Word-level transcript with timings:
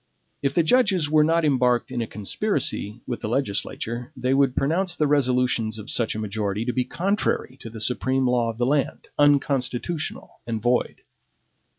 If 0.41 0.55
the 0.55 0.63
judges 0.63 1.11
were 1.11 1.23
not 1.23 1.45
embarked 1.45 1.91
in 1.91 2.01
a 2.01 2.07
conspiracy 2.07 3.01
with 3.05 3.19
the 3.21 3.29
legislature, 3.29 4.11
they 4.17 4.33
would 4.33 4.55
pronounce 4.55 4.95
the 4.95 5.05
resolutions 5.05 5.77
of 5.77 5.91
such 5.91 6.15
a 6.15 6.19
majority 6.19 6.65
to 6.65 6.73
be 6.73 6.85
contrary 6.85 7.55
to 7.57 7.69
the 7.69 7.79
supreme 7.79 8.27
law 8.27 8.49
of 8.49 8.57
the 8.57 8.65
land, 8.65 9.09
unconstitutional, 9.19 10.39
and 10.47 10.59
void. 10.59 11.03